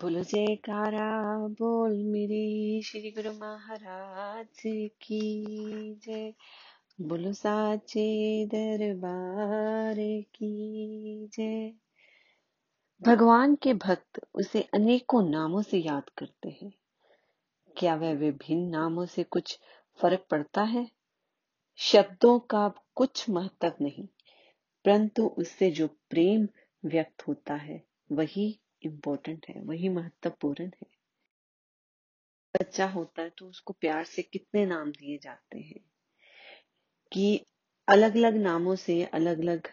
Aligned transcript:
बोलो 0.00 0.20
जयकारा 0.22 1.38
बोल 1.48 2.04
मेरे 2.04 2.82
श्री 2.82 3.10
गुरु 3.10 3.32
महाराज 3.32 4.62
की 5.02 5.20
जय। 5.94 6.34
बोलो 7.00 7.32
साचे 7.32 8.46
दरबार 8.46 9.96
की 10.34 10.50
जय। 11.26 11.72
भगवान 13.02 13.54
के 13.54 13.74
भक्त 13.74 14.20
उसे 14.34 14.62
अनेकों 14.74 15.22
नामों 15.22 15.62
से 15.62 15.78
याद 15.78 16.10
करते 16.18 16.48
हैं। 16.48 16.72
क्या 17.76 17.94
वह 17.94 18.12
विभिन्न 18.12 18.70
नामों 18.70 19.06
से 19.06 19.22
कुछ 19.22 19.58
फ़र्क 20.00 20.26
पड़ता 20.30 20.62
है? 20.62 20.90
शब्दों 21.76 22.38
का 22.38 22.72
कुछ 22.94 23.30
महत्व 23.30 23.72
नहीं, 23.80 24.06
परंतु 24.84 25.26
उससे 25.26 25.70
जो 25.70 25.86
प्रेम 25.86 26.48
व्यक्त 26.84 27.28
होता 27.28 27.54
है, 27.54 27.82
वही 28.12 28.60
इम्पोर्टेंट 28.82 29.46
है, 29.48 29.60
वही 29.60 29.88
महत्वपूर्ण 29.88 30.64
है। 30.64 30.86
बच्चा 32.54 32.86
होता 32.86 33.22
है 33.22 33.30
तो 33.30 33.46
उसको 33.46 33.72
प्यार 33.72 34.04
से 34.04 34.22
कितने 34.22 34.64
नाम 34.66 34.90
दिए 34.90 35.18
जाते 35.18 35.58
हैं 35.58 35.80
कि 37.12 37.46
अलग 37.88 38.16
अलग 38.16 38.36
नामों 38.36 38.74
से 38.76 39.02
अलग 39.04 39.40
अलग 39.40 39.68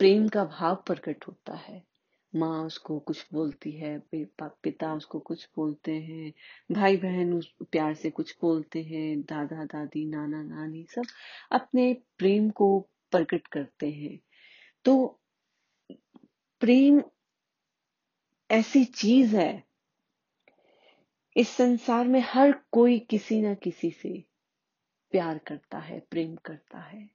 प्रेम 0.00 0.28
का 0.28 0.44
भाव 0.44 0.74
प्रकट 0.86 1.26
होता 1.28 1.54
है। 1.56 1.82
माँ 2.32 2.64
उसको 2.64 2.98
कुछ 2.98 3.26
बोलती 3.32 3.70
है 3.70 3.98
पिता 4.14 4.92
उसको 4.94 5.18
कुछ 5.20 5.48
बोलते 5.56 5.92
हैं 5.92 6.32
भाई 6.72 6.96
बहन 6.96 7.32
उस, 7.34 7.52
प्यार 7.62 7.94
से 7.94 8.10
कुछ 8.10 8.34
बोलते 8.40 8.82
हैं, 8.82 9.20
दादा, 9.20 9.64
दादी, 9.64 10.04
नाना, 10.04 10.42
नानी 10.42 10.86
सब 10.90 11.06
अपने 11.52 11.92
प्रेम 12.18 12.50
को 12.50 12.78
प्रकट 13.12 13.46
करते 13.46 13.90
हैं। 13.90 14.18
तो 14.84 15.21
प्रेम 16.62 17.02
ऐसी 18.50 18.84
चीज़ 18.84 19.36
है 19.36 19.64
इस 21.36 21.48
संसार 21.48 22.08
में 22.08 22.20
हर 22.20 22.52
कोई 22.72 22.98
किसी 22.98 23.42
न 23.42 23.54
किसी 23.54 23.90
से 23.90 24.24
प्यार 25.10 25.38
करता 25.38 25.78
है, 25.78 26.00
प्रेम 26.00 26.36
करता 26.36 26.78
है। 26.78 27.10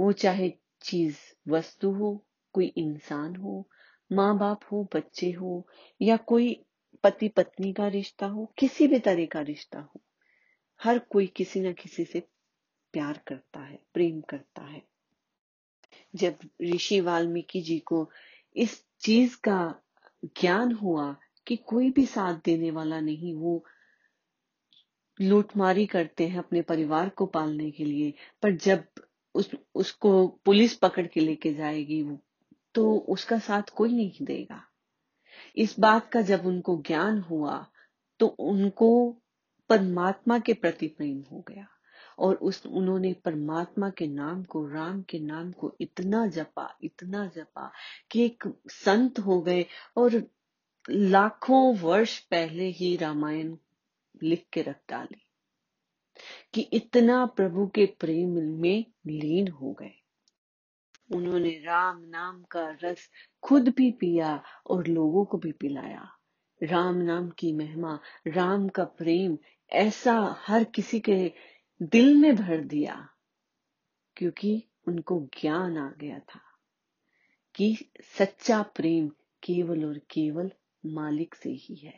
वो 0.00 0.12
चाहे 0.12 0.52
चीज़ 0.82 1.16
वस्तु 1.48 1.90
हो, 1.90 2.24
कोई 2.52 2.66
इंसान 2.66 3.36
हो 3.36 3.68
माँ 4.12 4.38
बाप 4.38 4.60
हो, 4.72 4.88
बच्चे 4.94 5.30
हो, 5.30 5.68
या 6.02 6.16
कोई 6.16 6.64
पति 7.02 7.28
पत्नी 7.28 7.72
का 7.72 7.88
रिश्ता 7.88 8.26
हो, 8.26 8.52
किसी 8.58 8.88
भी 8.88 8.98
तरह 8.98 9.26
का 9.26 9.40
रिश्ता 9.40 9.80
हो, 9.80 10.00
हर 10.82 10.98
कोई 10.98 11.26
किसी 11.26 11.60
ना 11.60 11.72
किसी 11.72 12.04
से 12.04 12.20
प्यार 12.92 13.20
करता 13.26 13.60
है, 13.60 13.78
प्रेम 13.94 14.20
करता 14.20 14.62
है। 14.62 14.82
जब 16.16 16.38
ऋषि 16.62 17.00
वाल्मीकि 17.00 17.60
जी 17.60 17.78
को 17.78 18.10
इस 18.56 18.84
चीज़ 19.00 19.36
का 19.36 19.74
ज्ञान 20.24 20.72
हुआ 20.72 21.16
कि 21.46 21.56
कोई 21.56 21.90
भी 21.90 22.06
साथ 22.06 22.34
देने 22.44 22.70
वाला 22.70 23.00
नहीं, 23.00 23.34
वो 23.34 23.64
लूटमारी 25.20 25.86
करते 25.86 26.28
हैं 26.28 26.38
अपने 26.38 26.62
परिवार 26.62 27.08
को 27.08 27.26
पालने 27.26 27.70
के 27.70 27.84
लिए। 27.84 28.14
पर 28.42 28.56
जब 28.56 28.84
उस, 29.34 29.50
उसको 29.74 30.26
पुलिस 30.44 30.74
पकड़ 30.74 31.06
के 31.06 31.20
लेके 31.20 31.54
जाएगी 31.54 32.02
वो 32.02 32.18
तो 32.74 32.96
उसका 32.98 33.38
साथ 33.38 33.62
कोई 33.62 33.92
नहीं 33.92 34.24
देगा। 34.24 34.62
इस 35.56 35.80
बात 35.80 36.10
का 36.10 36.22
जब 36.22 36.46
उनको 36.46 36.82
ज्ञान 36.86 37.20
हुआ 37.20 37.66
तो 38.18 38.26
उनको 38.26 39.16
परमात्मा 39.68 40.38
के 40.38 40.54
प्रति 40.54 40.86
प्रेम 40.88 41.24
हो 41.32 41.44
गया। 41.48 41.66
और 42.18 42.34
उस, 42.34 42.66
उन्होंने 42.66 43.12
परमात्मा 43.12 43.90
के 43.90 44.06
नाम 44.06 44.42
को, 44.44 44.66
राम 44.68 45.02
के 45.02 45.18
नाम 45.18 45.52
को 45.52 45.76
इतना 45.80 46.26
जपा 46.26 46.78
इतना 46.82 47.26
जपा 47.26 47.72
कि 48.10 48.24
एक 48.24 48.44
संत 48.68 49.18
हो 49.18 49.40
गए 49.40 49.66
और 49.96 50.22
लाखों 50.90 51.76
वर्ष 51.76 52.18
पहले 52.18 52.68
ही 52.68 52.96
रामायण 52.96 53.56
लिख 54.22 54.46
के 54.52 54.62
रख 54.62 54.76
डाली 54.90 55.26
कि 56.54 56.60
इतना 56.60 57.26
प्रभु 57.26 57.66
के 57.66 57.86
प्रेम 57.86 58.60
में 58.60 58.84
लीन 59.06 59.48
हो 59.48 59.72
गए। 59.72 59.92
उन्होंने 61.14 61.50
राम 61.50 62.02
नाम 62.02 62.42
का 62.42 62.76
रस 62.84 63.10
खुद 63.42 63.68
भी 63.68 63.90
पिया 63.90 64.42
और 64.66 64.86
लोगों 64.86 65.24
को 65.24 65.38
भी 65.38 65.52
पिलाया। 65.52 66.08
राम 66.62 66.94
नाम 66.94 67.30
की 67.30 67.52
महिमा, 67.52 67.98
राम 68.26 68.68
का 68.68 68.84
प्रेम 68.84 69.38
ऐसा 69.70 70.36
हर 70.38 70.64
किसी 70.64 71.00
के 71.00 71.32
दिल 71.80 72.14
में 72.16 72.34
भर 72.36 72.60
दिया 72.64 72.94
क्योंकि 74.16 74.62
उनको 74.88 75.18
ज्ञान 75.40 75.76
आ 75.78 75.90
गया 75.98 76.18
था 76.18 76.40
कि 77.54 77.76
सच्चा 78.18 78.62
प्रेम 78.76 79.08
केवल 79.42 79.84
और 79.84 79.98
केवल 80.10 80.50
मालिक 80.86 81.34
से 81.34 81.50
ही 81.50 81.74
है। 81.74 81.94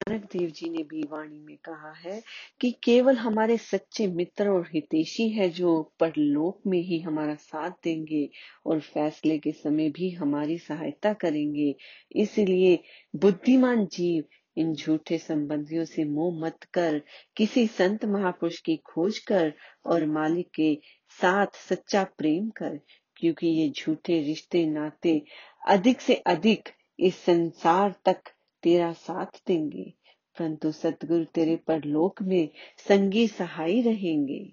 नानक 0.00 0.24
देव 0.24 0.50
जी 0.50 0.68
ने 0.70 0.82
भी 0.82 1.02
वाणी 1.02 1.38
में 1.38 1.56
कहा 1.56 1.92
है 1.92 2.22
कि 2.60 2.70
केवल 2.82 3.16
हमारे 3.16 3.56
सच्चे 3.56 4.06
मित्र 4.06 4.48
और 4.48 4.68
हितेशी 4.74 5.28
है 5.28 5.48
जो 5.50 5.82
परलोक 6.00 6.60
में 6.66 6.78
ही 6.80 7.00
हमारा 7.00 7.34
साथ 7.34 7.70
देंगे 7.84 8.28
और 8.66 8.80
फैसले 8.80 9.38
के 9.38 9.52
समय 9.52 9.90
भी 9.90 10.10
हमारी 10.10 10.58
सहायता 10.58 11.12
करेंगे। 11.12 11.74
इसलिए 12.16 12.78
बुद्धिमान 13.16 13.86
जीव 13.86 14.24
इन 14.58 14.74
झूठे 14.74 15.18
संबंधियों 15.18 15.84
से 15.84 16.04
मोह 16.04 16.40
मत 16.40 16.64
कर, 16.64 17.02
किसी 17.36 17.66
संत 17.66 18.04
महापुरुष 18.04 18.60
की 18.60 18.76
खोज 18.76 19.18
कर 19.18 19.54
और 19.86 20.06
मालिक 20.06 20.50
के 20.54 20.78
साथ 21.08 21.46
सच्चा 21.54 22.04
प्रेम 22.04 22.50
कर, 22.50 22.80
क्योंकि 23.16 23.46
ये 23.46 23.70
झूठे 23.70 24.22
रिश्ते 24.22 24.66
नाते 24.66 25.22
अधिक 25.66 26.00
से 26.00 26.14
अधिक 26.14 26.68
इस 27.00 27.16
संसार 27.16 27.94
तक 28.04 28.20
तेरा 28.62 28.92
साथ 28.92 29.42
देंगे। 29.46 29.94
परंतु 30.38 30.72
सतगुरु 30.72 31.24
तेरे 31.24 31.56
पर 31.56 31.84
लोक 31.84 32.22
में 32.22 32.48
संगी 32.88 33.28
सहाय 33.28 33.80
रहेंगे। 33.80 34.52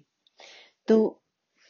तो 0.88 1.22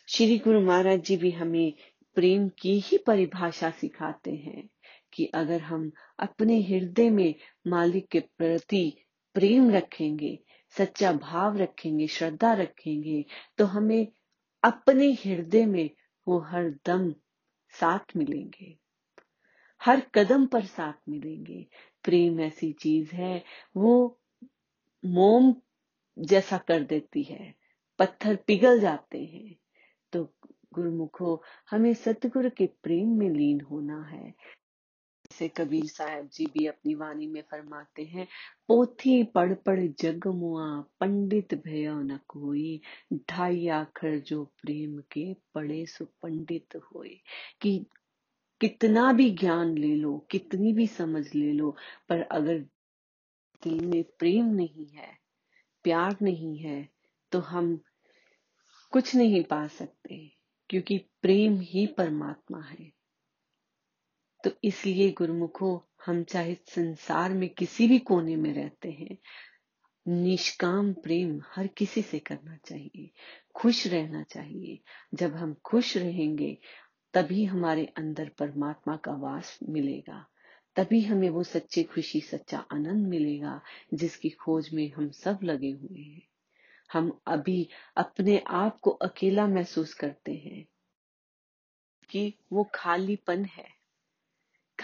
श्री 0.08 0.38
गुरु 0.38 0.60
महाराज 0.60 1.00
जी 1.00 1.16
भी 1.16 1.30
हमें 1.30 1.72
प्रेम 2.14 2.48
की 2.48 2.80
ही 2.80 2.98
परिभाषा 2.98 3.70
सिखाते 3.70 4.30
हैं। 4.30 4.68
कि 5.16 5.27
अगर 5.27 5.60
हम 5.60 5.93
अपने 6.19 6.60
हृदय 6.62 7.10
में 7.10 7.34
मालिक 7.66 8.09
के 8.09 8.21
प्रति 8.21 8.97
प्रेम 9.34 9.71
रखेंगे, 9.71 10.38
सच्चा 10.71 11.12
भाव 11.12 11.56
रखेंगे, 11.56 12.06
श्रद्धा 12.06 12.53
रखेंगे 12.53 13.25
तो 13.59 13.65
हमें 13.65 14.06
अपने 14.65 15.12
हृदय 15.12 15.66
में 15.66 15.91
वो 16.28 16.38
हर 16.38 16.71
दम 16.87 17.15
साथ 17.71 18.16
मिलेंगे। 18.16 18.78
हर 19.82 20.00
कदम 20.15 20.47
पर 20.47 20.65
साथ 20.65 21.09
मिलेंगे। 21.09 21.66
प्रेम 22.04 22.41
ऐसी 22.41 22.72
चीज़ 22.72 23.12
है, 23.12 23.44
वो 23.77 24.21
मोम 25.04 25.54
जैसा 26.19 26.59
कर 26.59 26.83
देती 26.83 27.22
है, 27.22 27.54
पत्थर 27.98 28.37
पिघल 28.37 28.81
जाते 28.81 29.25
हैं। 29.25 29.56
तो 30.12 30.25
गुरुमुखो, 30.75 31.43
हमें 31.71 31.94
सतगुरु 31.94 32.50
के 32.50 32.66
प्रेम 32.66 33.09
में 33.09 33.31
लीन 33.31 33.60
होना 33.60 34.03
है। 34.03 34.34
से 35.38 35.48
कबीर 35.48 35.86
साहब 35.86 36.28
जी 36.32 36.47
भी 36.47 36.66
अपनी 36.66 36.94
वाणी 36.94 37.26
में 37.26 37.42
फरमाते 37.50 38.04
हैं, 38.04 38.26
पोथी 38.69 39.22
पढ़ 39.24 39.54
पढ़ 39.54 39.80
जग 40.00 40.26
मुआ, 40.26 40.69
पंडित 41.00 41.54
भयो 41.54 42.00
न 42.02 42.19
कोई। 42.28 42.80
ढाई 43.30 43.69
आखर 43.69 44.19
जो 44.19 44.44
प्रेम 44.44 44.98
के 45.12 45.34
पढ़े 45.54 45.84
सो 45.86 46.04
पंडित 46.22 46.76
होए। 46.76 47.20
कि 47.60 47.84
कितना 48.60 49.12
भी 49.12 49.30
ज्ञान 49.30 49.76
ले 49.78 49.94
लो, 49.94 50.19
कितनी 50.30 50.72
भी 50.72 50.86
समझ 50.86 51.34
ले 51.34 51.53
लो, 51.53 51.76
पर 52.08 52.22
अगर 52.22 52.58
दिल 53.62 53.86
में 53.86 54.03
प्रेम 54.18 54.47
नहीं 54.47 54.86
है, 54.86 55.08
प्यार 55.84 56.16
नहीं 56.22 56.56
है 56.58 56.88
तो 57.32 57.38
हम 57.38 57.80
कुछ 58.91 59.14
नहीं 59.16 59.42
पा 59.44 59.66
सकते, 59.68 60.18
क्योंकि 60.70 60.98
प्रेम 61.22 61.60
ही 61.60 61.86
परमात्मा 61.86 62.60
है। 62.60 62.92
तो 64.47 64.53
इसलिए 64.65 65.12
गुरुमुखो, 65.12 65.89
हम 66.07 66.25
चाहे 66.25 66.54
संसार 66.54 67.33
में 67.33 67.48
किसी 67.48 67.89
भी 67.89 67.98
कोने 67.98 68.37
में 68.37 68.54
रहते 68.54 68.91
हैं, 68.91 69.19
निष्काम 70.09 70.93
प्रेम 70.93 71.43
हर 71.54 71.66
किसी 71.66 72.03
से 72.03 72.19
करना 72.19 72.57
चाहिए, 72.57 73.10
खुश 73.54 73.87
रहना 73.87 74.22
चाहिए। 74.22 74.81
जब 75.15 75.34
हम 75.34 75.54
खुश 75.54 75.97
रहेंगे, 75.97 76.59
तभी 77.15 77.45
हमारे 77.45 77.87
अंदर 77.87 78.28
परमात्मा 78.28 78.97
का 78.97 79.13
वास 79.13 79.59
मिलेगा, 79.69 80.27
तभी 80.77 81.03
हमें 81.03 81.31
वो 81.31 81.42
सच्ची 81.42 81.83
खुशी, 81.83 82.21
सच्चा 82.21 82.59
आनंद 82.59 83.07
मिलेगा, 83.07 83.60
जिसकी 83.95 84.31
खोज 84.31 84.71
में 84.75 84.92
हम 84.92 85.10
सब 85.10 85.39
लगे 85.42 85.71
हुए 85.71 86.01
हैं। 86.01 86.28
हम 86.92 87.21
अभी 87.27 87.69
अपने 87.97 88.42
आप 88.47 88.81
को 88.81 88.91
अकेला 88.91 89.47
महसूस 89.47 89.95
करते 89.95 90.33
हैं 90.34 90.66
कि 92.10 92.34
वो 92.53 92.71
खालीपन 92.75 93.45
है। 93.45 93.76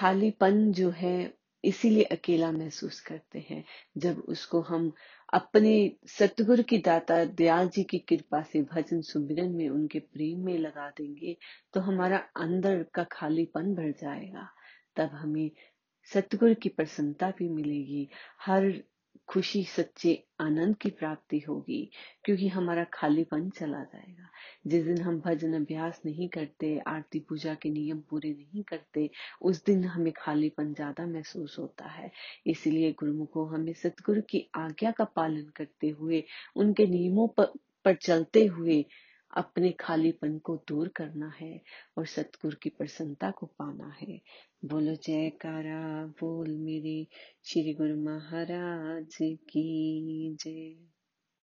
खालीपन 0.02 0.72
जो 0.72 0.90
है, 0.90 1.32
इसीलिए 1.64 2.02
अकेला 2.02 2.50
महसूस 2.52 3.00
करते 3.00 3.44
हैं। 3.50 3.64
जब 3.98 4.18
उसको 4.28 4.60
हम 4.60 4.92
अपने 5.32 5.74
सतगुरु 6.08 6.62
की 6.62 6.78
दाता 6.78 7.24
दयाल 7.24 7.68
जी 7.68 7.82
की 7.82 7.98
कृपा 7.98 8.42
से 8.42 8.62
भजन 8.62 9.00
सुमिरन 9.00 9.50
में 9.50 9.68
उनके 9.68 9.98
प्रेम 9.98 10.44
में 10.44 10.58
लगा 10.58 10.88
देंगे 10.90 11.36
तो 11.74 11.80
हमारा 11.80 12.18
अंदर 12.36 12.82
का 12.94 13.04
खालीपन 13.04 13.74
भर 13.74 13.90
जाएगा। 13.90 14.48
तब 14.96 15.10
हमें 15.12 15.50
सतगुरु 16.08 16.54
की 16.54 16.68
प्रसन्नता 16.68 17.30
भी 17.30 17.48
मिलेगी। 17.48 18.08
हर 18.40 18.72
खुशी 19.28 19.62
सच्चे 19.64 20.12
आनंद 20.40 20.76
की 20.76 20.90
प्राप्ति 20.90 21.38
होगी 21.38 21.90
क्योंकि 22.24 22.48
हमारा 22.48 22.84
खालीपन 22.84 23.48
चला 23.50 23.82
जाएगा। 23.84 24.28
जिस 24.66 24.84
दिन 24.84 25.00
हम 25.00 25.20
भजन 25.20 25.54
अभ्यास 25.54 26.00
नहीं 26.06 26.28
करते 26.28 26.76
आरती 26.86 27.20
पूजा 27.20 27.54
के 27.54 27.70
नियम 27.70 28.00
पूरे 28.10 28.30
नहीं 28.30 28.62
करते 28.62 29.08
उस 29.42 29.64
दिन 29.64 29.84
हमें 29.84 30.12
खालीपन 30.16 30.72
ज़्यादा 30.74 31.06
महसूस 31.06 31.56
होता 31.58 31.88
है। 31.88 32.10
इसलिए 32.46 32.92
गुरुमुखो 32.92 33.44
हमें 33.46 33.72
सतगुरु 33.72 34.22
की 34.22 34.46
आज्ञा 34.54 34.90
का 34.90 35.04
पालन 35.16 35.50
करते 35.56 35.88
हुए 35.90 36.22
उनके 36.56 36.86
नियमों 36.86 37.28
पर, 37.28 37.52
पर 37.84 37.94
चलते 37.94 38.44
हुए 38.46 38.84
अपने 39.36 39.70
खालीपन 39.72 40.38
को 40.38 40.56
दूर 40.68 40.88
करना 40.88 41.32
है 41.40 41.62
और 41.98 42.06
सतगुरु 42.06 42.56
की 42.62 42.68
प्रसन्नता 42.68 43.30
को 43.30 43.46
पाना 43.46 43.96
है। 44.00 44.20
बोलो, 44.64 44.94
जयकारा, 44.94 46.06
बोल 46.06 46.56
मेरे 46.58 47.06
श्री 47.44 47.74
गुरु 47.74 47.96
महाराज 47.96 49.16
की 49.22 50.36
जय। 50.40 50.91